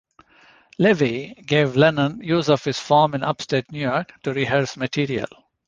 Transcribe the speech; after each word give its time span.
Levy 0.79 1.35
gave 1.45 1.75
Lennon 1.75 2.23
use 2.23 2.49
of 2.49 2.63
his 2.63 2.79
farm 2.79 3.13
in 3.13 3.21
upstate 3.21 3.71
New 3.71 3.81
York 3.81 4.11
to 4.23 4.33
rehearse 4.33 4.75
material. 4.75 5.27